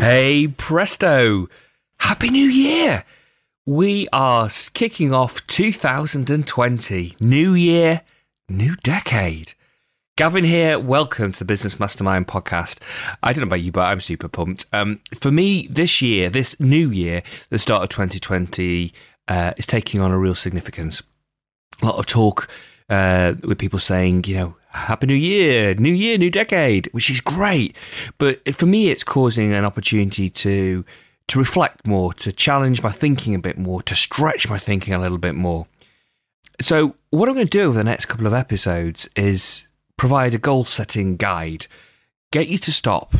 Hey, 0.00 0.46
presto! 0.46 1.48
Happy 1.98 2.30
New 2.30 2.46
Year! 2.46 3.04
We 3.66 4.06
are 4.12 4.48
kicking 4.72 5.12
off 5.12 5.44
2020. 5.48 7.16
New 7.18 7.52
year, 7.52 8.02
new 8.48 8.76
decade. 8.76 9.54
Gavin 10.16 10.44
here. 10.44 10.78
Welcome 10.78 11.32
to 11.32 11.38
the 11.40 11.44
Business 11.44 11.80
Mastermind 11.80 12.28
podcast. 12.28 12.80
I 13.24 13.32
don't 13.32 13.42
know 13.42 13.48
about 13.48 13.60
you, 13.60 13.72
but 13.72 13.88
I'm 13.88 14.00
super 14.00 14.28
pumped. 14.28 14.66
Um, 14.72 15.00
for 15.18 15.32
me, 15.32 15.66
this 15.68 16.00
year, 16.00 16.30
this 16.30 16.58
new 16.60 16.90
year, 16.90 17.24
the 17.50 17.58
start 17.58 17.82
of 17.82 17.88
2020, 17.88 18.92
uh, 19.26 19.52
is 19.56 19.66
taking 19.66 20.00
on 20.00 20.12
a 20.12 20.18
real 20.18 20.36
significance. 20.36 21.02
A 21.82 21.86
lot 21.86 21.98
of 21.98 22.06
talk 22.06 22.48
uh, 22.88 23.34
with 23.42 23.58
people 23.58 23.78
saying, 23.78 24.24
you 24.26 24.34
know, 24.34 24.56
Happy 24.70 25.06
New 25.06 25.14
Year, 25.14 25.74
New 25.74 25.92
Year, 25.92 26.18
New 26.18 26.30
Decade, 26.30 26.88
which 26.92 27.10
is 27.10 27.20
great. 27.20 27.76
But 28.18 28.54
for 28.54 28.66
me, 28.66 28.90
it's 28.90 29.04
causing 29.04 29.52
an 29.52 29.64
opportunity 29.64 30.28
to 30.30 30.84
to 31.28 31.38
reflect 31.38 31.86
more, 31.86 32.14
to 32.14 32.32
challenge 32.32 32.82
my 32.82 32.90
thinking 32.90 33.34
a 33.34 33.38
bit 33.38 33.58
more, 33.58 33.82
to 33.82 33.94
stretch 33.94 34.48
my 34.48 34.58
thinking 34.58 34.94
a 34.94 34.98
little 34.98 35.18
bit 35.18 35.34
more. 35.34 35.66
So, 36.60 36.96
what 37.10 37.28
I'm 37.28 37.34
going 37.34 37.46
to 37.46 37.50
do 37.50 37.62
over 37.62 37.78
the 37.78 37.84
next 37.84 38.06
couple 38.06 38.26
of 38.26 38.34
episodes 38.34 39.08
is 39.14 39.66
provide 39.96 40.34
a 40.34 40.38
goal 40.38 40.64
setting 40.64 41.16
guide, 41.16 41.66
get 42.32 42.48
you 42.48 42.58
to 42.58 42.72
stop, 42.72 43.14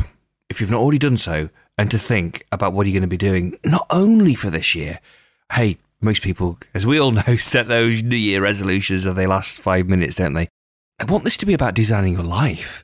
if 0.49 0.59
you've 0.59 0.71
not 0.71 0.81
already 0.81 0.97
done 0.97 1.17
so, 1.17 1.49
and 1.77 1.89
to 1.91 1.99
think 1.99 2.45
about 2.51 2.73
what 2.73 2.85
you're 2.85 2.93
going 2.93 3.01
to 3.01 3.07
be 3.07 3.15
doing, 3.15 3.55
not 3.63 3.85
only 3.89 4.35
for 4.35 4.49
this 4.49 4.75
year. 4.75 4.99
Hey, 5.53 5.77
most 6.01 6.21
people, 6.21 6.57
as 6.73 6.85
we 6.87 6.99
all 6.99 7.11
know, 7.27 7.35
set 7.35 7.67
those 7.67 8.03
New 8.03 8.15
Year 8.15 8.41
resolutions 8.41 9.05
of 9.05 9.15
they 9.15 9.27
last 9.27 9.59
five 9.59 9.87
minutes, 9.87 10.15
don't 10.15 10.33
they? 10.33 10.47
I 10.99 11.05
want 11.05 11.23
this 11.23 11.37
to 11.37 11.45
be 11.45 11.53
about 11.53 11.75
designing 11.75 12.13
your 12.13 12.23
life 12.23 12.83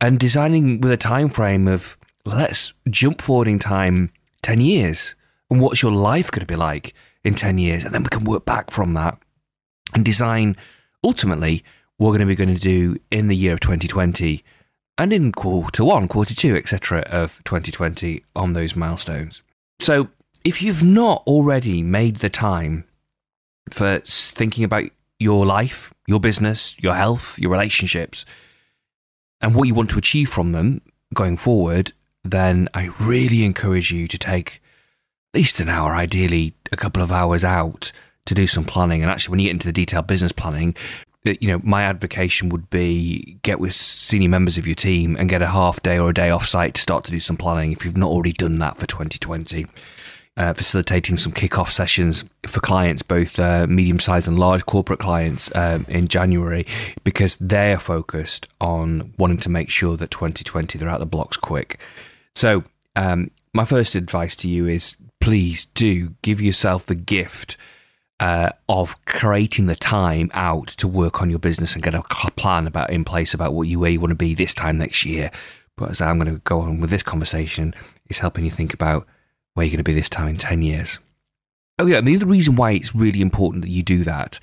and 0.00 0.18
designing 0.18 0.80
with 0.80 0.90
a 0.90 0.96
time 0.96 1.28
frame 1.28 1.68
of 1.68 1.96
let's 2.24 2.72
jump 2.90 3.22
forward 3.22 3.48
in 3.48 3.58
time 3.58 4.10
10 4.42 4.60
years. 4.60 5.14
And 5.50 5.60
what's 5.60 5.82
your 5.82 5.92
life 5.92 6.30
going 6.30 6.40
to 6.40 6.46
be 6.46 6.56
like 6.56 6.94
in 7.24 7.34
10 7.34 7.58
years? 7.58 7.84
And 7.84 7.94
then 7.94 8.02
we 8.02 8.08
can 8.08 8.24
work 8.24 8.44
back 8.44 8.70
from 8.70 8.94
that 8.94 9.18
and 9.94 10.04
design 10.04 10.56
ultimately 11.04 11.64
what 11.98 12.08
we're 12.08 12.18
going 12.18 12.26
to 12.28 12.34
be 12.34 12.34
going 12.34 12.54
to 12.54 12.60
do 12.60 12.96
in 13.10 13.28
the 13.28 13.36
year 13.36 13.52
of 13.52 13.60
2020 13.60 14.42
and 14.98 15.12
in 15.12 15.32
quarter 15.32 15.84
1 15.84 16.08
quarter 16.08 16.34
2 16.34 16.56
etc 16.56 17.00
of 17.02 17.40
2020 17.44 18.24
on 18.34 18.52
those 18.52 18.74
milestones. 18.74 19.42
So 19.78 20.08
if 20.44 20.62
you've 20.62 20.82
not 20.82 21.22
already 21.26 21.82
made 21.82 22.16
the 22.16 22.30
time 22.30 22.84
for 23.70 24.00
thinking 24.04 24.64
about 24.64 24.84
your 25.18 25.46
life, 25.46 25.92
your 26.06 26.20
business, 26.20 26.76
your 26.80 26.94
health, 26.94 27.38
your 27.38 27.50
relationships, 27.50 28.24
and 29.40 29.54
what 29.54 29.68
you 29.68 29.74
want 29.74 29.90
to 29.90 29.98
achieve 29.98 30.28
from 30.28 30.52
them 30.52 30.82
going 31.14 31.36
forward, 31.36 31.92
then 32.24 32.68
I 32.74 32.90
really 33.00 33.44
encourage 33.44 33.92
you 33.92 34.06
to 34.08 34.18
take 34.18 34.60
at 35.32 35.38
least 35.38 35.60
an 35.60 35.68
hour, 35.68 35.94
ideally 35.94 36.54
a 36.70 36.76
couple 36.76 37.02
of 37.02 37.12
hours 37.12 37.44
out 37.44 37.92
to 38.26 38.34
do 38.34 38.46
some 38.46 38.64
planning. 38.64 39.02
And 39.02 39.10
actually, 39.10 39.32
when 39.32 39.40
you 39.40 39.48
get 39.48 39.52
into 39.52 39.68
the 39.68 39.72
detailed 39.72 40.06
business 40.06 40.32
planning, 40.32 40.74
uh, 41.26 41.34
you 41.40 41.48
know, 41.48 41.60
my 41.64 41.82
advocation 41.82 42.48
would 42.48 42.68
be 42.70 43.38
get 43.42 43.60
with 43.60 43.74
senior 43.74 44.28
members 44.28 44.58
of 44.58 44.66
your 44.66 44.74
team 44.74 45.16
and 45.16 45.28
get 45.28 45.42
a 45.42 45.48
half 45.48 45.82
day 45.82 45.98
or 45.98 46.10
a 46.10 46.14
day 46.14 46.30
off 46.30 46.46
site 46.46 46.74
to 46.74 46.80
start 46.80 47.04
to 47.04 47.12
do 47.12 47.20
some 47.20 47.36
planning 47.36 47.72
if 47.72 47.84
you've 47.84 47.96
not 47.96 48.10
already 48.10 48.32
done 48.32 48.58
that 48.58 48.76
for 48.76 48.86
2020 48.86 49.66
uh, 50.36 50.54
facilitating 50.54 51.16
some 51.16 51.32
kickoff 51.32 51.70
sessions 51.70 52.24
for 52.46 52.60
clients, 52.60 53.02
both 53.02 53.38
uh, 53.38 53.66
medium 53.66 54.00
sized 54.00 54.26
and 54.26 54.38
large 54.38 54.64
corporate 54.64 54.98
clients, 54.98 55.54
um, 55.54 55.84
in 55.88 56.08
January, 56.08 56.64
because 57.04 57.36
they're 57.36 57.78
focused 57.78 58.48
on 58.60 59.12
wanting 59.18 59.38
to 59.38 59.50
make 59.50 59.68
sure 59.68 59.96
that 59.96 60.10
2020 60.10 60.78
they're 60.78 60.88
out 60.88 61.00
the 61.00 61.06
blocks 61.06 61.36
quick. 61.36 61.78
So, 62.34 62.64
um, 62.96 63.30
my 63.52 63.66
first 63.66 63.94
advice 63.94 64.34
to 64.36 64.48
you 64.48 64.66
is 64.66 64.96
please 65.20 65.66
do 65.66 66.14
give 66.22 66.40
yourself 66.40 66.86
the 66.86 66.94
gift. 66.94 67.56
Uh, 68.20 68.50
of 68.68 69.04
creating 69.04 69.66
the 69.66 69.74
time 69.74 70.30
out 70.32 70.68
to 70.68 70.86
work 70.86 71.20
on 71.20 71.28
your 71.28 71.40
business 71.40 71.74
and 71.74 71.82
get 71.82 71.92
a 71.92 72.02
plan 72.36 72.68
about 72.68 72.88
in 72.90 73.04
place 73.04 73.34
about 73.34 73.52
what 73.52 73.66
you 73.66 73.80
where 73.80 73.90
you 73.90 73.98
want 73.98 74.12
to 74.12 74.14
be 74.14 74.32
this 74.32 74.54
time 74.54 74.78
next 74.78 75.04
year. 75.04 75.28
But 75.76 75.90
as 75.90 76.00
I'm 76.00 76.20
going 76.20 76.32
to 76.32 76.40
go 76.42 76.60
on 76.60 76.80
with 76.80 76.90
this 76.90 77.02
conversation, 77.02 77.74
is 78.08 78.20
helping 78.20 78.44
you 78.44 78.50
think 78.52 78.72
about 78.72 79.08
where 79.54 79.64
you're 79.64 79.70
going 79.70 79.78
to 79.78 79.84
be 79.84 79.94
this 79.94 80.10
time 80.10 80.28
in 80.28 80.36
10 80.36 80.62
years. 80.62 80.98
Oh, 81.78 81.86
yeah. 81.86 81.98
And 81.98 82.06
the 82.06 82.14
other 82.14 82.26
reason 82.26 82.54
why 82.54 82.72
it's 82.72 82.94
really 82.94 83.20
important 83.20 83.64
that 83.64 83.70
you 83.70 83.82
do 83.82 84.04
that 84.04 84.38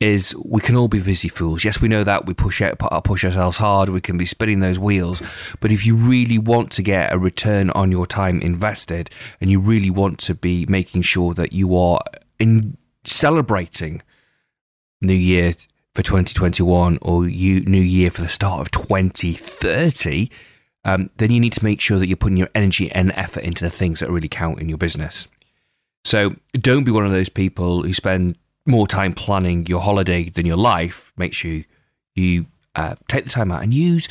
is 0.00 0.34
we 0.44 0.60
can 0.60 0.74
all 0.76 0.88
be 0.88 0.98
busy 0.98 1.28
fools. 1.28 1.64
Yes, 1.64 1.80
we 1.80 1.88
know 1.88 2.02
that. 2.04 2.26
We 2.26 2.34
push, 2.34 2.62
out, 2.62 2.78
push 3.04 3.24
ourselves 3.24 3.58
hard. 3.58 3.90
We 3.90 4.00
can 4.00 4.16
be 4.16 4.24
spinning 4.24 4.60
those 4.60 4.78
wheels. 4.78 5.22
But 5.60 5.72
if 5.72 5.86
you 5.86 5.94
really 5.94 6.38
want 6.38 6.72
to 6.72 6.82
get 6.82 7.12
a 7.12 7.18
return 7.18 7.70
on 7.70 7.92
your 7.92 8.06
time 8.06 8.40
invested 8.40 9.10
and 9.40 9.50
you 9.50 9.60
really 9.60 9.90
want 9.90 10.18
to 10.20 10.34
be 10.34 10.66
making 10.66 11.02
sure 11.02 11.34
that 11.34 11.52
you 11.52 11.76
are 11.76 12.00
in 12.38 12.76
celebrating 13.04 14.02
New 15.02 15.14
Year 15.14 15.54
for 15.94 16.02
2021 16.02 16.98
or 17.02 17.28
you, 17.28 17.60
New 17.60 17.80
Year 17.80 18.10
for 18.10 18.22
the 18.22 18.28
start 18.28 18.62
of 18.62 18.70
2030, 18.70 20.30
um, 20.84 21.10
then 21.16 21.30
you 21.30 21.40
need 21.40 21.52
to 21.54 21.64
make 21.64 21.80
sure 21.80 21.98
that 21.98 22.08
you're 22.08 22.16
putting 22.16 22.36
your 22.36 22.50
energy 22.54 22.90
and 22.92 23.12
effort 23.12 23.44
into 23.44 23.64
the 23.64 23.70
things 23.70 24.00
that 24.00 24.10
really 24.10 24.28
count 24.28 24.60
in 24.60 24.68
your 24.68 24.78
business. 24.78 25.28
So 26.04 26.36
don't 26.52 26.84
be 26.84 26.90
one 26.90 27.04
of 27.04 27.12
those 27.12 27.28
people 27.28 27.82
who 27.82 27.92
spend 27.92 28.38
more 28.66 28.86
time 28.86 29.12
planning 29.12 29.66
your 29.66 29.80
holiday 29.80 30.24
than 30.24 30.46
your 30.46 30.56
life. 30.56 31.12
Make 31.16 31.34
sure 31.34 31.62
you 32.14 32.46
uh, 32.74 32.94
take 33.08 33.24
the 33.24 33.30
time 33.30 33.50
out 33.50 33.62
and 33.62 33.74
use 33.74 34.08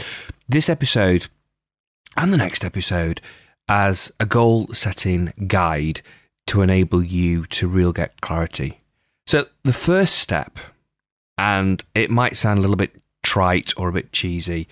this 0.47 0.69
episode 0.69 1.27
and 2.15 2.33
the 2.33 2.37
next 2.37 2.63
episode 2.63 3.21
as 3.67 4.11
a 4.19 4.25
goal 4.25 4.67
setting 4.73 5.33
guide 5.47 6.01
to 6.47 6.61
enable 6.61 7.03
you 7.03 7.45
to 7.45 7.67
real 7.67 7.93
get 7.93 8.19
clarity. 8.21 8.81
So 9.27 9.47
the 9.63 9.73
first 9.73 10.15
step, 10.15 10.57
and 11.37 11.83
it 11.93 12.09
might 12.09 12.35
sound 12.35 12.57
a 12.57 12.61
little 12.61 12.75
bit 12.75 12.99
trite 13.23 13.73
or 13.77 13.89
a 13.89 13.93
bit 13.93 14.11
cheesy, 14.11 14.67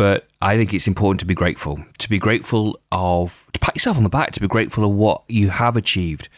but 0.00 0.26
I 0.40 0.56
think 0.56 0.72
it's 0.72 0.88
important 0.88 1.20
to 1.20 1.26
be 1.26 1.34
grateful, 1.34 1.84
to 1.98 2.08
be 2.08 2.18
grateful 2.18 2.80
of, 2.90 3.46
to 3.52 3.60
pat 3.60 3.76
yourself 3.76 3.98
on 3.98 4.02
the 4.02 4.08
back, 4.08 4.32
to 4.32 4.40
be 4.40 4.48
grateful 4.48 4.82
of 4.82 4.92
what 4.92 5.24
you 5.28 5.50
have 5.50 5.76
achieved. 5.76 6.30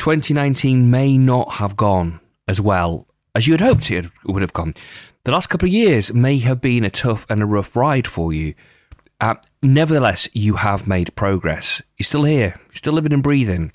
2019 0.00 0.90
may 0.90 1.16
not 1.16 1.52
have 1.52 1.76
gone 1.76 2.18
as 2.48 2.60
well 2.60 3.06
as 3.32 3.46
you 3.46 3.52
had 3.52 3.60
hoped 3.60 3.92
it 3.92 4.06
would 4.24 4.42
have 4.42 4.52
gone. 4.52 4.74
The 5.22 5.30
last 5.30 5.46
couple 5.46 5.68
of 5.68 5.72
years 5.72 6.12
may 6.12 6.38
have 6.38 6.60
been 6.60 6.82
a 6.82 6.90
tough 6.90 7.24
and 7.30 7.40
a 7.40 7.46
rough 7.46 7.76
ride 7.76 8.08
for 8.08 8.32
you. 8.32 8.54
Uh, 9.20 9.34
nevertheless, 9.62 10.28
you 10.32 10.54
have 10.54 10.88
made 10.88 11.14
progress. 11.14 11.80
You're 11.98 12.06
still 12.06 12.24
here, 12.24 12.56
you're 12.66 12.74
still 12.74 12.94
living 12.94 13.12
and 13.12 13.22
breathing. 13.22 13.70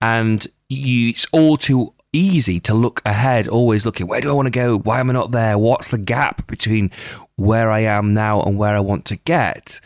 And 0.00 0.44
you, 0.68 1.10
it's 1.10 1.28
all 1.30 1.58
too 1.58 1.94
easy 2.12 2.58
to 2.60 2.74
look 2.74 3.02
ahead, 3.06 3.46
always 3.46 3.86
looking, 3.86 4.08
where 4.08 4.20
do 4.20 4.30
I 4.30 4.32
want 4.32 4.46
to 4.46 4.50
go? 4.50 4.78
Why 4.78 4.98
am 4.98 5.10
I 5.10 5.12
not 5.12 5.30
there? 5.30 5.56
What's 5.56 5.88
the 5.88 5.98
gap 5.98 6.48
between 6.48 6.90
where 7.38 7.70
I 7.70 7.80
am 7.80 8.14
now 8.14 8.42
and 8.42 8.58
where 8.58 8.74
I 8.74 8.80
want 8.80 9.04
to 9.06 9.16
get, 9.16 9.80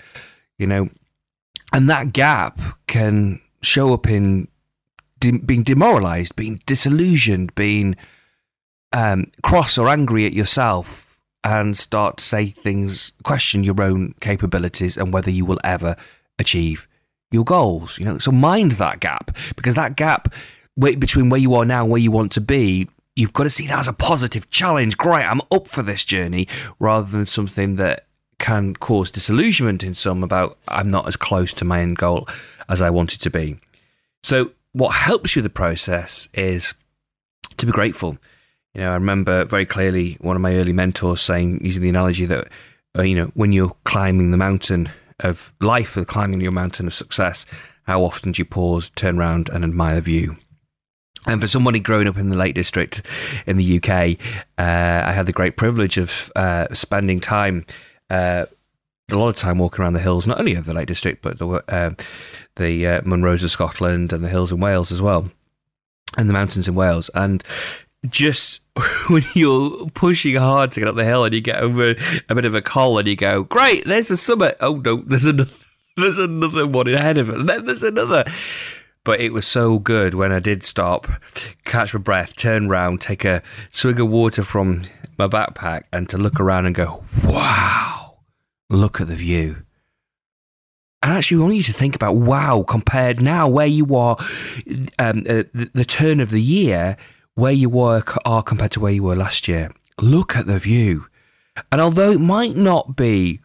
you 0.59 0.67
know, 0.67 0.89
and 1.71 1.89
that 1.91 2.15
gap 2.15 2.59
can 2.87 3.41
show 3.61 3.93
up 3.93 4.09
in 4.09 4.49
de- 5.21 5.39
being 5.39 5.63
demoralized, 5.63 6.35
being 6.35 6.63
disillusioned, 6.65 7.55
being 7.55 7.95
um, 8.95 9.31
cross 9.43 9.77
or 9.77 9.89
angry 9.89 10.25
at 10.25 10.33
yourself, 10.33 11.19
and 11.45 11.77
start 11.77 12.17
to 12.17 12.25
say 12.25 12.47
things, 12.47 13.13
question 13.23 13.65
your 13.65 13.81
own 13.83 14.15
capabilities 14.21 14.97
and 14.97 15.13
whether 15.13 15.31
you 15.31 15.45
will 15.45 15.61
ever 15.63 15.95
achieve 16.39 16.89
your 17.31 17.45
goals. 17.45 17.99
You 17.99 18.07
know, 18.07 18.19
so 18.19 18.33
mind 18.33 18.73
that 18.73 19.01
gap 19.01 19.37
because 19.57 19.75
that 19.75 19.97
gap 19.97 20.33
between 20.79 21.29
where 21.29 21.41
you 21.41 21.55
are 21.55 21.67
now 21.67 21.83
and 21.83 21.91
where 21.91 22.01
you 22.01 22.11
want 22.11 22.33
to 22.33 22.41
be 22.41 22.89
you've 23.17 23.33
got 23.33 23.45
to 23.45 23.51
see 23.51 23.67
that 23.67 23.81
as 23.81 23.89
a 23.89 23.93
positive 23.93 24.51
challenge. 24.51 24.97
Great, 24.97 25.25
I'm 25.25 25.41
up 25.51 25.69
for 25.69 25.83
this 25.83 26.05
journey 26.05 26.49
rather 26.79 27.11
than 27.11 27.27
something 27.27 27.77
that 27.77 28.07
can 28.39 28.75
cause 28.75 29.11
disillusionment 29.11 29.85
in 29.85 29.95
some 29.95 30.25
about 30.25 30.59
I'm 30.67 30.91
not 30.91 31.07
as 31.07 31.17
close 31.17 31.53
to 31.55 31.65
my 31.65 31.81
end 31.81 31.99
goal 31.99 32.29
as 32.69 32.83
I 32.83 32.91
wanted 32.91 33.21
to 33.21 33.31
be. 33.31 33.59
So, 34.23 34.53
what 34.73 34.91
helps 34.91 35.37
you 35.37 35.41
with 35.41 35.53
the 35.53 35.55
process 35.55 36.29
is 36.35 36.75
to 37.59 37.67
be 37.67 37.73
grateful. 37.73 38.19
You 38.75 38.83
know, 38.83 38.91
I 38.91 38.95
remember 38.95 39.45
very 39.45 39.67
clearly 39.67 40.17
one 40.21 40.35
of 40.35 40.43
my 40.43 40.55
early 40.55 40.73
mentors 40.73 41.21
saying, 41.21 41.63
using 41.63 41.83
the 41.83 41.91
analogy 41.91 42.25
that, 42.27 42.49
uh, 42.99 43.03
you 43.03 43.15
know, 43.15 43.27
when 43.35 43.53
you're 43.53 43.77
climbing 43.85 44.31
the 44.31 44.39
mountain 44.39 44.89
of 45.21 45.53
life 45.61 45.97
or 45.97 46.05
climbing 46.05 46.41
your 46.41 46.53
mountain 46.53 46.87
of 46.87 46.95
success, 46.95 47.45
how 47.85 48.03
often 48.03 48.33
do 48.33 48.41
you 48.41 48.47
pause, 48.47 48.91
turn 48.91 49.19
around, 49.19 49.51
and 49.51 49.63
admire 49.63 49.97
the 49.97 50.01
view? 50.01 50.37
And 51.27 51.41
for 51.41 51.47
somebody 51.47 51.79
growing 51.79 52.09
up 52.09 52.17
in 52.17 52.31
the 52.31 52.37
Lake 52.37 52.55
District 52.55 53.01
in 53.47 53.57
the 53.57 53.77
UK, 53.77 54.19
uh, 54.59 55.07
I 55.09 55.13
had 55.13 55.27
the 55.27 55.33
great 55.33 55.57
privilege 55.57 55.97
of 55.97 56.33
uh, 56.35 56.67
spending 56.75 57.21
time, 57.21 57.65
uh, 58.11 58.47
a 59.11 59.15
lot 59.15 59.29
of 59.29 59.37
time 59.37 59.59
walking 59.59 59.83
around 59.83 59.93
the 59.93 60.01
hills, 60.01 60.27
not 60.27 60.41
only 60.41 60.55
of 60.55 60.65
the 60.65 60.75
Lake 60.75 60.89
District, 60.89 61.23
but 61.23 61.39
the, 61.39 61.49
uh, 61.49 61.91
the 62.57 62.87
uh, 62.87 63.01
Munros 63.03 63.45
of 63.45 63.51
Scotland 63.51 64.13
and 64.13 64.25
the 64.25 64.29
hills 64.29 64.51
in 64.51 64.59
Wales 64.59 64.91
as 64.91 65.01
well, 65.01 65.31
and 66.19 66.29
the 66.29 66.35
mountains 66.35 66.67
in 66.67 66.75
Wales. 66.75 67.09
And 67.15 67.45
just 68.09 68.61
when 69.09 69.23
you're 69.35 69.89
pushing 69.91 70.37
hard 70.37 70.73
to 70.73 70.81
get 70.81 70.89
up 70.89 70.97
the 70.97 71.05
hill 71.05 71.25
and 71.25 71.35
you 71.35 71.41
get 71.41 71.61
over 71.61 71.95
a 72.29 72.35
bit 72.35 72.45
of 72.45 72.55
a 72.55 72.63
col 72.63 72.99
and 72.99 73.07
you 73.07 73.17
go, 73.17 73.45
great, 73.45 73.87
there's 73.87 74.09
the 74.09 74.17
summit. 74.17 74.57
Oh, 74.61 74.77
no, 74.77 74.97
there's 74.97 75.25
another 75.25 75.51
there's 75.97 76.19
another 76.19 76.67
one 76.67 76.89
ahead 76.89 77.19
of 77.19 77.29
it. 77.29 77.37
And 77.37 77.49
then 77.49 77.67
there's 77.67 77.83
another. 77.83 78.25
But 79.05 79.21
it 79.21 79.33
was 79.33 79.47
so 79.47 79.79
good 79.79 80.15
when 80.15 80.31
I 80.31 80.39
did 80.39 80.63
stop, 80.63 81.09
catch 81.65 81.93
my 81.93 82.01
breath, 82.01 82.37
turn 82.37 82.71
around, 82.71 83.01
take 83.01 83.25
a 83.25 83.43
swig 83.71 83.99
of 83.99 84.09
water 84.09 84.43
from 84.45 84.83
my 85.19 85.27
backpack, 85.27 85.85
and 85.93 86.09
to 86.09 86.19
look 86.19 86.39
around 86.39 86.67
and 86.67 86.75
go, 86.75 87.05
wow, 87.25 88.19
look 88.71 89.01
at 89.01 89.09
the 89.09 89.17
view. 89.17 89.65
And 91.03 91.13
actually, 91.13 91.39
we 91.39 91.43
want 91.43 91.57
you 91.57 91.63
to 91.65 91.73
think 91.73 91.97
about 91.97 92.15
wow, 92.15 92.63
compared 92.63 93.21
now 93.21 93.49
where 93.49 93.67
you 93.67 93.97
are, 93.97 94.17
um, 95.01 95.25
uh, 95.29 95.43
the, 95.53 95.71
the 95.75 95.85
turn 95.85 96.21
of 96.21 96.31
the 96.31 96.41
year, 96.41 96.97
where 97.35 97.53
you 97.53 97.69
were 97.69 98.05
are 98.25 98.43
compared 98.43 98.71
to 98.73 98.81
where 98.81 98.93
you 98.93 99.03
were 99.03 99.17
last 99.17 99.49
year. 99.49 99.73
Look 100.01 100.37
at 100.37 100.47
the 100.47 100.61
view. 100.61 101.07
And 101.73 101.81
although 101.81 102.13
it 102.13 102.21
might 102.21 102.57
not 102.57 102.95
be, 102.95 103.41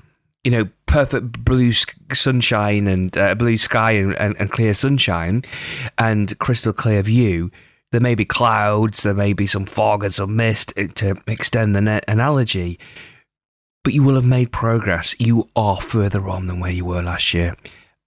you 0.47 0.51
know, 0.51 0.69
perfect 0.85 1.43
blue 1.43 1.73
sunshine 2.13 2.87
and 2.87 3.17
uh, 3.17 3.35
blue 3.35 3.57
sky 3.57 3.91
and, 3.91 4.15
and, 4.15 4.33
and 4.39 4.49
clear 4.49 4.73
sunshine 4.73 5.43
and 5.97 6.39
crystal 6.39 6.71
clear 6.71 7.01
view, 7.01 7.51
there 7.91 7.99
may 7.99 8.15
be 8.15 8.23
clouds, 8.23 9.03
there 9.03 9.13
may 9.13 9.33
be 9.33 9.45
some 9.45 9.65
fog 9.65 10.05
and 10.05 10.13
some 10.13 10.37
mist 10.37 10.71
uh, 10.77 10.87
to 10.95 11.17
extend 11.27 11.75
the 11.75 12.01
analogy 12.07 12.79
but 13.83 13.93
you 13.93 14.03
will 14.03 14.15
have 14.15 14.25
made 14.25 14.53
progress. 14.53 15.15
You 15.19 15.49
are 15.53 15.77
further 15.77 16.29
on 16.29 16.47
than 16.47 16.61
where 16.61 16.71
you 16.71 16.85
were 16.85 17.01
last 17.01 17.33
year. 17.33 17.57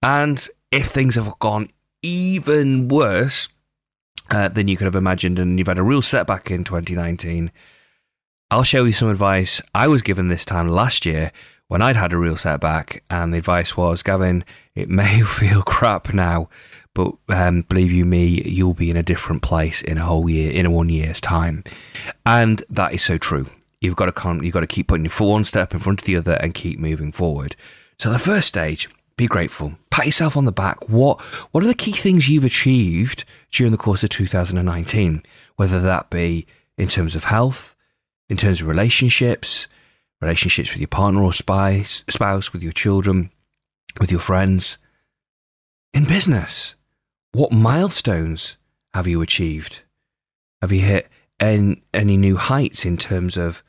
And 0.03 0.49
if 0.71 0.89
things 0.89 1.17
have 1.17 1.39
gone 1.41 1.71
even 2.03 2.89
worse 2.89 3.49
uh, 4.31 4.49
than 4.49 4.69
you 4.69 4.79
could 4.79 4.87
have 4.87 4.95
imagined 4.95 5.39
and 5.39 5.59
you've 5.59 5.69
had 5.69 5.79
a 5.79 5.83
real 5.83 6.03
setback 6.03 6.51
in 6.51 6.65
2019, 6.65 7.53
I'll 8.51 8.63
show 8.63 8.85
you 8.85 8.93
some 8.93 9.11
advice 9.11 9.61
I 9.75 9.89
was 9.89 10.01
given 10.01 10.29
this 10.29 10.47
time 10.47 10.69
last 10.69 11.05
year 11.05 11.33
when 11.71 11.83
I'd 11.83 11.95
had 11.95 12.13
a 12.13 12.19
real 12.19 12.37
setback. 12.37 13.05
And 13.09 13.33
the 13.33 13.39
advice 13.39 13.77
was, 13.77 14.03
Gavin, 14.03 14.45
it 14.75 14.89
may 15.01 15.23
feel 15.23 15.63
crap 15.63 16.13
now, 16.13 16.49
but 16.95 17.15
um, 17.29 17.61
believe 17.63 17.93
you 17.93 18.05
me, 18.05 18.43
you'll 18.45 18.75
be 18.75 18.91
in 18.91 18.97
a 18.97 19.05
different 19.05 19.41
place 19.41 19.81
in 19.81 19.97
a 19.97 20.05
whole 20.05 20.29
year, 20.29 20.51
in 20.51 20.67
a 20.67 20.71
one 20.71 20.89
year's 20.89 21.21
time. 21.21 21.63
And 22.27 22.65
that 22.71 22.93
is 22.93 23.05
so 23.05 23.19
true. 23.19 23.47
You've 23.81 23.95
got 23.95 24.07
to 24.07 24.13
come, 24.13 24.43
you've 24.43 24.53
got 24.53 24.61
to 24.61 24.67
keep 24.67 24.89
putting 24.89 25.05
your 25.05 25.13
foot 25.13 25.29
one 25.29 25.45
step 25.45 25.73
in 25.73 25.79
front 25.79 26.01
of 26.01 26.07
the 26.07 26.17
other 26.17 26.33
and 26.35 26.55
keep 26.55 26.81
moving 26.81 27.13
forward. 27.13 27.55
So 27.99 28.11
the 28.11 28.19
first 28.19 28.49
stage, 28.49 28.89
be 29.17 29.29
grateful. 29.29 29.75
Pat 29.91 30.07
yourself 30.07 30.37
on 30.37 30.47
the 30.47 30.53
back. 30.53 30.89
What 30.89 31.21
what 31.53 31.63
are 31.63 31.69
the 31.69 31.75
key 31.75 31.93
things 31.93 32.29
you've 32.29 32.45
achieved 32.45 33.25
during 33.53 33.71
the 33.71 33.79
course 33.79 34.03
of 34.03 34.09
2019? 34.11 35.23
Whether 35.55 35.81
that 35.81 36.11
be 36.11 36.47
in 36.77 36.89
terms 36.89 37.15
of 37.15 37.25
health, 37.25 37.77
in 38.29 38.37
terms 38.37 38.61
of 38.61 38.67
relationships, 38.67 39.69
relationships 40.21 40.71
with 40.71 40.81
your 40.81 40.89
partner 40.89 41.23
or 41.23 41.33
spouse, 41.33 42.05
spouse, 42.09 42.53
with 42.53 42.63
your 42.63 42.73
children, 42.73 43.31
with 43.99 44.11
your 44.11 44.21
friends. 44.21 44.79
In 45.93 46.05
business, 46.05 46.75
what 47.33 47.53
milestones 47.53 48.57
have 48.95 49.07
you 49.07 49.21
achieved? 49.23 49.81
Have 50.61 50.73
you 50.73 50.81
hit 50.81 51.09
any, 51.39 51.83
any 51.95 52.17
new 52.17 52.37
heights 52.37 52.85
in 52.85 52.97
terms 52.97 53.37
of 53.37 53.63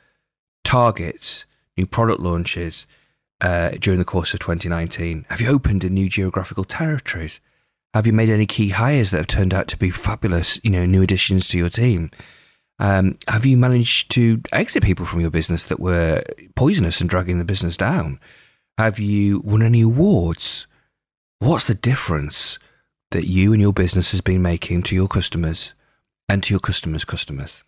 targets, 0.64 1.46
new 1.76 1.86
product 1.86 2.20
launches 2.20 2.86
uh, 3.40 3.70
during 3.80 3.98
the 3.98 4.04
course 4.04 4.34
of 4.34 4.40
2019? 4.40 5.26
Have 5.28 5.40
you 5.40 5.48
opened 5.48 5.84
in 5.84 5.94
new 5.94 6.08
geographical 6.08 6.64
territories? 6.64 7.40
Have 7.94 8.06
you 8.06 8.12
made 8.12 8.30
any 8.30 8.46
key 8.46 8.70
hires 8.70 9.10
that 9.10 9.18
have 9.18 9.26
turned 9.26 9.52
out 9.52 9.68
to 9.68 9.76
be 9.76 9.90
fabulous, 9.90 10.60
you 10.62 10.70
know, 10.70 10.86
new 10.86 11.02
additions 11.02 11.48
to 11.48 11.58
your 11.58 11.68
team? 11.68 12.10
Um, 12.82 13.16
have 13.28 13.46
you 13.46 13.56
managed 13.56 14.10
to 14.10 14.42
exit 14.50 14.82
people 14.82 15.06
from 15.06 15.20
your 15.20 15.30
business 15.30 15.62
that 15.64 15.78
were 15.78 16.24
poisonous 16.56 17.00
and 17.00 17.08
dragging 17.08 17.38
the 17.38 17.44
business 17.44 17.76
down? 17.76 18.18
Have 18.76 18.98
you 18.98 19.38
won 19.44 19.62
any 19.62 19.82
awards? 19.82 20.66
What's 21.38 21.68
the 21.68 21.76
difference 21.76 22.58
that 23.12 23.28
you 23.28 23.52
and 23.52 23.62
your 23.62 23.72
business 23.72 24.10
has 24.10 24.20
been 24.20 24.42
making 24.42 24.82
to 24.82 24.96
your 24.96 25.06
customers 25.06 25.74
and 26.28 26.42
to 26.42 26.52
your 26.52 26.58
customers' 26.58 27.04
customers? 27.04 27.62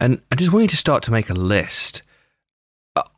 And 0.00 0.22
I 0.32 0.34
just 0.34 0.52
want 0.52 0.64
you 0.64 0.68
to 0.70 0.76
start 0.76 1.04
to 1.04 1.12
make 1.12 1.30
a 1.30 1.34
list 1.34 2.02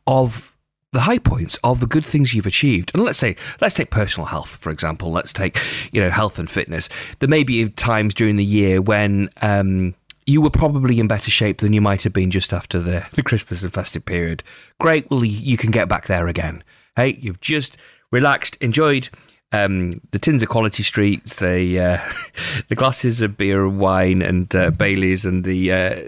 of 0.05 0.55
the 0.91 1.01
high 1.01 1.17
points 1.17 1.57
of 1.63 1.79
the 1.79 1.87
good 1.87 2.05
things 2.05 2.35
you've 2.35 2.45
achieved. 2.45 2.91
And 2.93 3.03
let's 3.03 3.17
say, 3.17 3.35
let's 3.61 3.73
take 3.73 3.89
personal 3.89 4.27
health, 4.27 4.57
for 4.61 4.69
example. 4.69 5.11
Let's 5.11 5.33
take, 5.33 5.59
you 5.91 5.99
know, 5.99 6.11
health 6.11 6.37
and 6.37 6.47
fitness. 6.47 6.87
There 7.17 7.27
may 7.27 7.43
be 7.43 7.67
times 7.69 8.13
during 8.13 8.35
the 8.35 8.45
year 8.45 8.79
when 8.79 9.29
um, 9.41 9.95
you 10.25 10.41
were 10.41 10.49
probably 10.49 10.99
in 10.99 11.07
better 11.07 11.31
shape 11.31 11.59
than 11.59 11.73
you 11.73 11.81
might 11.81 12.03
have 12.03 12.13
been 12.13 12.31
just 12.31 12.53
after 12.53 12.79
the, 12.79 13.07
the 13.13 13.23
Christmas 13.23 13.63
and 13.63 13.73
festive 13.73 14.05
period. 14.05 14.43
Great. 14.79 15.09
Well, 15.09 15.23
you 15.23 15.57
can 15.57 15.71
get 15.71 15.87
back 15.87 16.07
there 16.07 16.27
again. 16.27 16.63
Hey, 16.95 17.17
you've 17.19 17.41
just 17.41 17.77
relaxed, 18.11 18.57
enjoyed 18.61 19.09
um, 19.53 20.01
the 20.11 20.19
tins 20.19 20.41
of 20.41 20.49
quality 20.49 20.83
streets, 20.83 21.35
the 21.37 21.79
uh, 21.79 21.99
the 22.69 22.75
glasses 22.75 23.21
of 23.21 23.37
beer 23.37 23.65
and 23.65 23.79
wine 23.79 24.21
and 24.21 24.53
uh, 24.55 24.71
Baileys, 24.71 25.25
and 25.25 25.43
the 25.43 25.71
uh, 25.71 26.01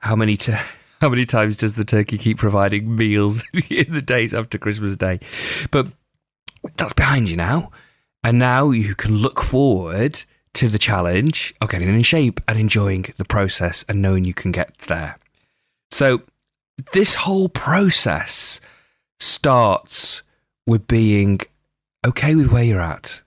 how 0.00 0.14
many 0.14 0.38
how 1.00 1.08
many 1.08 1.26
times 1.26 1.56
does 1.56 1.74
the 1.74 1.84
turkey 1.84 2.18
keep 2.18 2.38
providing 2.38 2.94
meals 2.94 3.42
in 3.70 3.92
the 3.92 4.02
days 4.02 4.34
after 4.34 4.58
Christmas 4.58 4.96
Day? 4.96 5.20
But 5.70 5.88
that's 6.76 6.92
behind 6.92 7.30
you 7.30 7.36
now, 7.36 7.70
and 8.22 8.38
now 8.38 8.70
you 8.70 8.94
can 8.94 9.16
look 9.16 9.42
forward 9.42 10.22
to 10.58 10.68
the 10.68 10.78
challenge 10.78 11.54
of 11.60 11.68
getting 11.68 11.88
in 11.88 12.02
shape 12.02 12.40
and 12.48 12.58
enjoying 12.58 13.06
the 13.16 13.24
process 13.24 13.84
and 13.88 14.02
knowing 14.02 14.24
you 14.24 14.34
can 14.34 14.50
get 14.50 14.76
there. 14.88 15.16
So 15.92 16.22
this 16.92 17.14
whole 17.14 17.48
process 17.48 18.60
starts 19.20 20.22
with 20.66 20.88
being 20.88 21.40
okay 22.04 22.34
with 22.34 22.50
where 22.50 22.64
you're 22.64 22.80
at. 22.80 23.22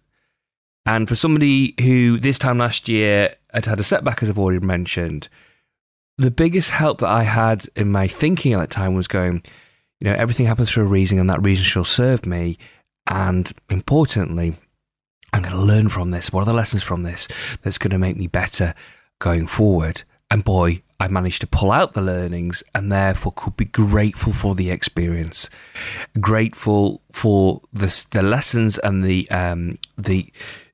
And 0.86 1.07
for 1.07 1.16
somebody 1.16 1.74
who 1.80 2.19
this 2.19 2.38
time 2.38 2.57
last 2.57 2.89
year 2.89 3.36
had 3.54 3.66
had 3.66 3.80
a 3.80 3.83
setback, 3.83 4.22
as 4.22 4.30
I've 4.30 4.38
already 4.38 4.66
mentioned, 4.66 5.30
the 6.18 6.31
biggest 6.31 6.72
help 6.72 7.00
that 7.00 7.10
I 7.10 7.24
had 7.24 7.66
in 7.78 7.92
my 7.92 8.10
thinking 8.10 8.51
at 8.51 8.60
that 8.60 8.72
time 8.72 8.94
was 8.94 9.07
going, 9.07 9.42
you 10.01 10.10
know, 10.10 10.16
everything 10.18 10.48
happens 10.48 10.69
for 10.69 10.81
a 10.81 10.86
reason, 10.86 11.18
and 11.18 11.30
that 11.30 11.42
reason 11.42 11.63
shall 11.63 11.86
serve 11.86 12.25
me. 12.25 12.57
And 13.07 13.51
importantly, 13.69 14.56
I'm 15.33 15.44
going 15.44 15.56
to 15.56 15.62
learn 15.62 15.89
from 15.89 16.12
this. 16.12 16.31
What 16.31 16.42
are 16.42 16.45
the 16.45 16.54
lessons 16.54 16.83
from 16.83 17.04
this 17.04 17.28
that's 17.62 17.78
going 17.78 17.92
to 17.92 17.98
make 17.98 18.18
me 18.18 18.28
better 18.28 18.74
going 19.19 19.48
forward? 19.48 20.04
And 20.30 20.44
boy, 20.44 20.81
I 21.00 21.07
managed 21.07 21.42
to 21.42 21.48
pull 21.48 21.72
out 21.72 21.94
the 21.94 22.01
learnings 22.01 22.63
and 22.75 22.92
therefore 22.92 23.33
could 23.36 23.57
be 23.57 23.66
grateful 23.66 24.33
for 24.33 24.56
the 24.56 24.69
experience, 24.69 25.50
grateful 26.19 27.01
for 27.12 27.62
the, 27.73 28.06
the 28.11 28.21
lessons 28.21 28.78
and 28.78 29.04
the, 29.04 29.30
um, 29.31 29.78
the, 29.97 30.31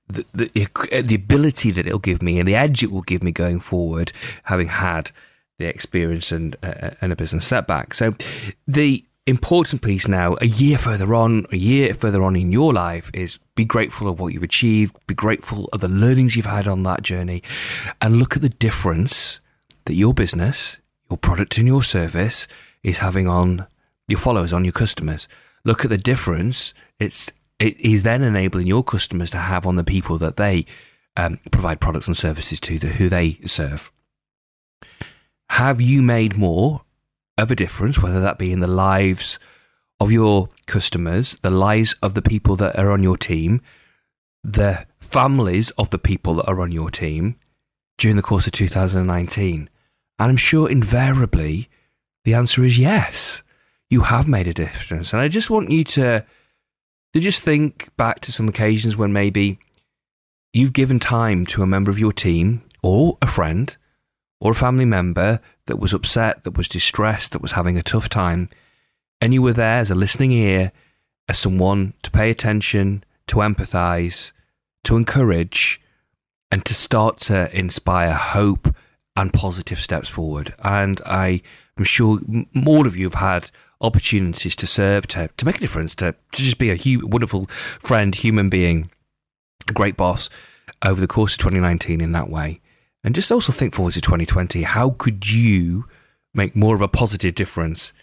the, 0.08 0.26
the, 0.34 1.02
the 1.02 1.16
ability 1.16 1.72
that 1.72 1.86
it'll 1.88 2.00
give 2.00 2.22
me 2.22 2.40
and 2.40 2.48
the 2.48 2.56
edge 2.56 2.84
it 2.84 2.92
will 2.92 3.02
give 3.02 3.24
me 3.24 3.32
going 3.32 3.60
forward, 3.60 4.12
having 4.44 4.68
had 4.68 5.12
the 5.60 5.66
experience 5.66 6.32
and 6.32 6.56
uh, 6.64 6.92
and 7.02 7.12
a 7.12 7.16
business 7.16 7.46
setback. 7.46 7.94
So 7.94 8.16
the 8.68 9.04
important 9.28 9.82
piece 9.82 10.08
now, 10.08 10.38
a 10.42 10.48
year 10.48 10.78
further 10.78 11.14
on, 11.14 11.46
a 11.52 11.58
year 11.58 11.94
further 11.94 12.24
on 12.24 12.36
in 12.36 12.52
your 12.52 12.74
life, 12.74 13.12
is 13.14 13.38
be 13.56 13.66
grateful 13.66 14.08
of 14.08 14.20
what 14.20 14.34
you've 14.34 14.44
achieved, 14.44 14.96
be 15.06 15.14
grateful 15.14 15.70
of 15.74 15.82
the 15.82 15.90
learnings 15.90 16.36
you've 16.36 16.46
had 16.46 16.68
on 16.68 16.84
that 16.84 17.04
journey, 17.04 17.44
and 18.02 18.18
look 18.18 18.36
at 18.36 18.42
the 18.42 18.50
difference 18.50 19.40
that 19.86 19.94
your 19.94 20.14
business, 20.14 20.78
your 21.10 21.18
product, 21.18 21.58
and 21.58 21.68
your 21.68 21.84
service 21.84 22.48
is 22.84 23.00
having 23.00 23.28
on 23.28 23.68
your 24.08 24.20
followers, 24.20 24.54
on 24.54 24.66
your 24.66 24.72
customers. 24.72 25.28
Look 25.64 25.84
at 25.84 25.90
the 25.90 25.98
difference 25.98 26.74
it's 27.00 27.32
it 27.60 27.80
is 27.80 28.04
then 28.04 28.22
enabling 28.22 28.68
your 28.68 28.84
customers 28.84 29.32
to 29.32 29.38
have 29.38 29.66
on 29.66 29.76
the 29.76 29.84
people 29.84 30.18
that 30.20 30.38
they 30.38 30.66
um, 31.16 31.40
provide 31.52 31.80
products 31.80 32.08
and 32.08 32.16
services 32.16 32.60
to, 32.60 32.78
the, 32.78 32.88
who 32.88 33.10
they 33.10 33.40
serve. 33.46 33.92
Have 35.50 35.82
you 35.82 36.04
made 36.04 36.38
more 36.38 36.82
of 37.38 37.52
a 37.52 37.56
difference, 37.56 38.02
whether 38.02 38.20
that 38.20 38.38
be 38.38 38.52
in 38.52 38.60
the 38.60 38.68
lives 38.68 39.40
of 40.00 40.12
your 40.12 40.50
customers, 40.66 41.36
the 41.42 41.50
lives 41.50 41.96
of 42.02 42.14
the 42.14 42.22
people 42.22 42.56
that 42.58 42.78
are 42.78 42.92
on 42.92 43.04
your 43.04 43.18
team, 43.18 43.62
the 44.44 44.86
families 45.00 45.70
of 45.72 45.90
the 45.90 45.98
people 45.98 46.36
that 46.36 46.48
are 46.48 46.62
on 46.62 46.72
your 46.72 46.90
team 46.90 47.36
during 47.98 48.16
the 48.16 48.24
course 48.24 48.46
of 48.46 48.54
2019? 48.54 49.70
And 50.20 50.30
I'm 50.30 50.38
sure 50.38 50.70
invariably 50.70 51.70
the 52.26 52.34
answer 52.34 52.64
is 52.64 52.78
yes. 52.78 53.44
You 53.90 54.02
have 54.02 54.28
made 54.28 54.48
a 54.48 54.54
difference. 54.54 55.14
And 55.14 55.22
I 55.22 55.28
just 55.28 55.50
want 55.50 55.72
you 55.72 55.84
to, 55.86 56.26
to 57.14 57.20
just 57.20 57.42
think 57.42 57.96
back 57.96 58.20
to 58.22 58.32
some 58.32 58.50
occasions 58.50 58.98
when 58.98 59.14
maybe 59.14 59.60
you've 60.54 60.74
given 60.74 61.00
time 61.00 61.46
to 61.46 61.64
a 61.64 61.68
member 61.68 61.90
of 61.90 62.00
your 62.00 62.12
team 62.12 62.64
or 62.84 63.18
a 63.22 63.28
friend 63.28 63.78
or 64.40 64.52
a 64.52 64.56
family 64.56 64.86
member 64.86 65.40
that 65.66 65.80
was 65.80 65.94
upset, 65.94 66.44
that 66.44 66.58
was 66.58 66.68
distressed, 66.68 67.32
that 67.32 67.42
was 67.42 67.54
having 67.54 67.78
a 67.78 67.84
tough 67.84 68.10
time, 68.10 68.50
and 69.20 69.34
you 69.34 69.42
were 69.42 69.54
there 69.54 69.80
as 69.80 69.90
a 69.90 69.96
listening 69.96 70.32
ear, 70.32 70.72
as 71.28 71.40
someone 71.40 71.94
to 72.04 72.12
pay 72.12 72.30
attention, 72.30 73.04
to 73.28 73.38
empathize, 73.38 74.32
to 74.84 74.96
encourage, 74.96 75.82
and 76.52 76.64
to 76.66 76.74
start 76.74 77.18
to 77.18 77.54
inspire 77.58 78.14
hope 78.14 78.74
and 79.16 79.34
positive 79.34 79.80
steps 79.80 80.08
forward. 80.08 80.54
And 80.64 81.02
I 81.06 81.42
am 81.78 81.84
sure 81.84 82.20
all 82.66 82.86
of 82.86 82.96
you 82.96 83.08
have 83.08 83.16
had 83.16 83.52
opportunities 83.82 84.56
to 84.56 84.68
serve, 84.68 85.08
to, 85.08 85.30
to 85.36 85.46
make 85.46 85.58
a 85.58 85.60
difference, 85.60 85.96
to, 85.96 86.14
to 86.32 86.42
just 86.42 86.58
be 86.58 86.70
a 86.70 86.78
hu- 86.78 87.06
wonderful 87.06 87.48
friend, 87.80 88.14
human 88.14 88.50
being, 88.50 88.92
a 89.68 89.74
great 89.74 89.98
boss 89.98 90.30
over 90.86 91.02
the 91.02 91.08
course 91.08 91.34
of 91.34 91.40
2019 91.40 92.00
in 92.00 92.12
that 92.12 92.30
way. 92.30 92.62
And 93.08 93.16
just 93.16 93.32
also 93.32 93.54
think 93.54 93.74
forward 93.74 93.94
to 93.94 94.02
2020. 94.02 94.64
How 94.64 94.90
could 94.90 95.32
you 95.32 95.86
make 96.34 96.58
more 96.58 96.76
of 96.76 96.82
a 96.82 96.90
positive 96.90 97.36
difference 97.36 97.94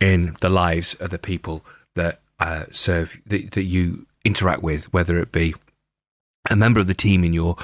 in 0.00 0.34
the 0.40 0.48
lives 0.48 0.94
of 0.94 1.10
the 1.10 1.20
people 1.20 1.64
that 1.94 2.20
uh, 2.40 2.64
serve, 2.72 3.20
that, 3.26 3.52
that 3.52 3.62
you 3.62 4.08
interact 4.24 4.60
with, 4.60 4.92
whether 4.92 5.20
it 5.20 5.30
be 5.30 5.54
a 6.50 6.56
member 6.56 6.80
of 6.80 6.88
the 6.88 6.94
team 6.94 7.22
in 7.22 7.32
your 7.32 7.54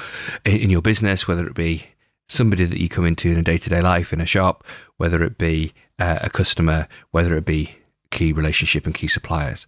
in 0.44 0.70
your 0.70 0.80
business, 0.80 1.26
whether 1.26 1.44
it 1.44 1.54
be 1.54 1.88
somebody 2.28 2.64
that 2.64 2.78
you 2.78 2.88
come 2.88 3.04
into 3.04 3.32
in 3.32 3.36
a 3.36 3.42
day 3.42 3.58
to 3.58 3.68
day 3.68 3.80
life 3.80 4.12
in 4.12 4.20
a 4.20 4.26
shop, 4.26 4.62
whether 4.96 5.24
it 5.24 5.38
be 5.38 5.74
uh, 5.98 6.20
a 6.20 6.30
customer, 6.30 6.86
whether 7.10 7.36
it 7.36 7.44
be 7.44 7.74
key 8.12 8.32
relationship 8.32 8.86
and 8.86 8.94
key 8.94 9.08
suppliers. 9.08 9.66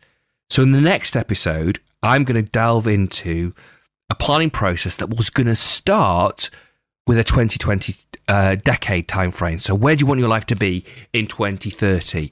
So, 0.51 0.63
in 0.63 0.71
the 0.71 0.81
next 0.81 1.17
episode, 1.17 1.81
I'm 2.01 2.23
going 2.23 2.45
to 2.45 2.49
delve 2.49 2.87
into 2.87 3.55
a 4.09 4.15
planning 4.15 4.51
process 4.51 4.95
that 4.95 5.17
was 5.17 5.31
going 5.31 5.49
to 5.49 5.57
start 5.57 6.49
with 7.09 7.19
a 7.19 7.25
2020 7.25 7.97
uh, 8.29 8.55
decade 8.57 9.09
time 9.09 9.33
frame. 9.33 9.59
So, 9.59 9.75
where 9.75 9.97
do 9.97 10.03
you 10.03 10.07
want 10.07 10.21
your 10.21 10.29
life 10.29 10.47
to 10.47 10.55
be 10.55 10.85
in 11.13 11.27
2030? 11.27 12.31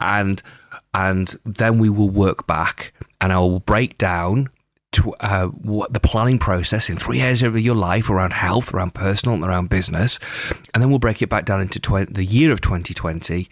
And 0.00 0.40
and 0.94 1.38
then 1.44 1.78
we 1.78 1.88
will 1.88 2.10
work 2.10 2.46
back, 2.46 2.92
and 3.20 3.32
I 3.32 3.38
will 3.40 3.60
break 3.60 3.98
down 3.98 4.50
to 4.92 5.14
uh, 5.14 5.46
what 5.46 5.92
the 5.92 6.00
planning 6.00 6.38
process 6.38 6.90
in 6.90 6.96
three 6.96 7.20
areas 7.20 7.42
of 7.42 7.58
your 7.58 7.76
life 7.76 8.10
around 8.10 8.32
health, 8.32 8.74
around 8.74 8.92
personal, 8.92 9.34
and 9.34 9.44
around 9.44 9.70
business, 9.70 10.18
and 10.74 10.82
then 10.82 10.90
we'll 10.90 10.98
break 10.98 11.22
it 11.22 11.28
back 11.28 11.44
down 11.44 11.60
into 11.60 11.80
20, 11.80 12.12
the 12.12 12.24
year 12.24 12.52
of 12.52 12.60
2020 12.60 13.48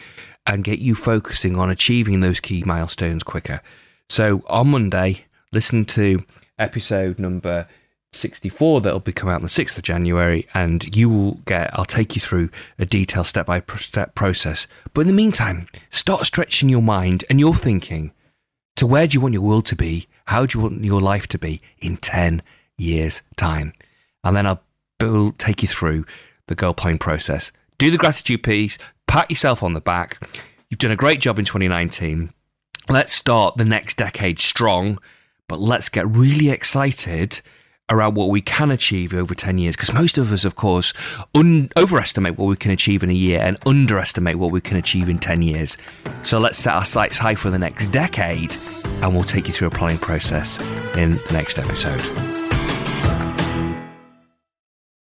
and 0.46 0.64
get 0.64 0.78
you 0.78 0.94
focusing 0.94 1.56
on 1.56 1.70
achieving 1.70 2.20
those 2.20 2.40
key 2.40 2.62
milestones 2.64 3.22
quicker. 3.22 3.60
So 4.08 4.42
on 4.46 4.70
Monday, 4.70 5.26
listen 5.52 5.84
to 5.87 6.25
episode 6.58 7.18
number 7.18 7.68
64 8.12 8.80
that'll 8.80 9.00
be 9.00 9.12
coming 9.12 9.32
out 9.32 9.36
on 9.38 9.42
the 9.42 9.48
6th 9.48 9.76
of 9.76 9.82
January 9.82 10.46
and 10.54 10.96
you 10.96 11.10
will 11.10 11.34
get 11.44 11.70
I'll 11.78 11.84
take 11.84 12.14
you 12.14 12.20
through 12.20 12.50
a 12.78 12.86
detailed 12.86 13.26
step 13.26 13.46
by 13.46 13.62
step 13.76 14.14
process. 14.14 14.66
But 14.94 15.02
in 15.02 15.06
the 15.08 15.12
meantime, 15.12 15.66
start 15.90 16.24
stretching 16.24 16.68
your 16.68 16.82
mind 16.82 17.24
and 17.28 17.38
your 17.38 17.54
thinking 17.54 18.12
to 18.76 18.86
where 18.86 19.06
do 19.06 19.14
you 19.14 19.20
want 19.20 19.34
your 19.34 19.42
world 19.42 19.66
to 19.66 19.76
be? 19.76 20.06
How 20.26 20.46
do 20.46 20.58
you 20.58 20.62
want 20.62 20.84
your 20.84 21.00
life 21.00 21.26
to 21.28 21.38
be 21.38 21.60
in 21.78 21.96
10 21.96 22.42
years' 22.76 23.22
time? 23.36 23.72
And 24.24 24.36
then 24.36 24.46
I'll 24.46 25.32
take 25.32 25.62
you 25.62 25.68
through 25.68 26.06
the 26.46 26.54
goal 26.54 26.74
planning 26.74 26.98
process. 26.98 27.52
Do 27.78 27.90
the 27.90 27.98
gratitude 27.98 28.42
piece, 28.42 28.78
pat 29.06 29.30
yourself 29.30 29.62
on 29.62 29.74
the 29.74 29.80
back. 29.80 30.20
You've 30.68 30.78
done 30.78 30.90
a 30.90 30.96
great 30.96 31.20
job 31.20 31.38
in 31.38 31.44
2019. 31.44 32.32
Let's 32.88 33.12
start 33.12 33.56
the 33.56 33.64
next 33.64 33.96
decade 33.96 34.38
strong, 34.38 34.98
but 35.48 35.60
let's 35.60 35.88
get 35.88 36.08
really 36.08 36.50
excited 36.50 37.40
around 37.90 38.14
what 38.14 38.28
we 38.28 38.40
can 38.40 38.71
achieve 38.71 39.14
over 39.14 39.35
10 39.35 39.59
years 39.59 39.76
because 39.76 39.92
most 39.92 40.18
of 40.18 40.33
us 40.33 40.45
of 40.45 40.54
course 40.57 40.92
un- 41.35 41.71
overestimate 41.76 42.37
what 42.38 42.47
we 42.47 42.57
can 42.57 42.71
achieve 42.71 43.02
in 43.02 43.11
a 43.11 43.14
year 43.14 43.40
and 43.40 43.57
underestimate 43.66 44.37
what 44.37 44.50
we 44.50 44.61
can 44.61 44.76
achieve 44.76 45.09
in 45.09 45.18
10 45.18 45.42
years. 45.42 45.76
So 46.23 46.38
let's 46.38 46.59
set 46.59 46.75
our 46.75 46.85
sights 46.85 47.18
high 47.18 47.35
for 47.35 47.50
the 47.50 47.59
next 47.59 47.88
decade 47.88 48.54
and 49.02 49.14
we'll 49.14 49.25
take 49.25 49.49
you 49.49 49.54
through 49.54 49.68
a 49.68 49.73
planning 49.73 49.99
process 49.99 50.61
in 50.97 51.12
the 51.12 51.33
next 51.33 51.59
episode 51.59 52.47